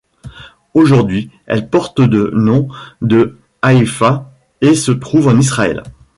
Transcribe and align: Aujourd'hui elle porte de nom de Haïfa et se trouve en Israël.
Aujourd'hui 0.73 1.29
elle 1.45 1.69
porte 1.69 2.01
de 2.01 2.31
nom 2.33 2.69
de 3.03 3.37
Haïfa 3.61 4.31
et 4.59 4.73
se 4.73 4.89
trouve 4.91 5.27
en 5.27 5.37
Israël. 5.37 5.83